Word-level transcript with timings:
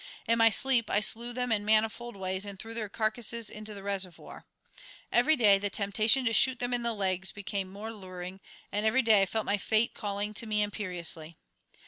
In 0.25 0.39
my 0.39 0.49
sleep 0.49 0.89
I 0.89 0.99
slew 0.99 1.31
them 1.31 1.51
in 1.51 1.63
manifold 1.63 2.15
ways 2.15 2.43
and 2.43 2.57
threw 2.57 2.73
their 2.73 2.89
carcasses 2.89 3.51
into 3.51 3.75
the 3.75 3.83
reservoir. 3.83 4.47
Each 5.15 5.37
day 5.37 5.59
the 5.59 5.69
temptation 5.69 6.25
to 6.25 6.33
shoot 6.33 6.57
them 6.57 6.73
in 6.73 6.81
the 6.81 6.95
legs 6.95 7.31
became 7.31 7.69
more 7.71 7.93
luring, 7.93 8.39
and 8.71 8.83
every 8.83 9.03
day 9.03 9.21
I 9.21 9.27
felt 9.27 9.45
my 9.45 9.57
fate 9.59 9.93
calling 9.93 10.33
to 10.33 10.47
me 10.47 10.63
imperiously. 10.63 11.37